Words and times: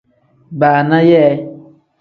Baana 0.59 0.99
yee. 1.11 1.29